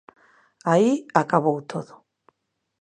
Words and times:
Aí 0.73 0.91
acabou 1.21 1.57
todo. 1.71 1.93